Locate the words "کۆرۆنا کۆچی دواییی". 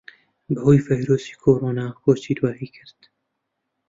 1.41-2.69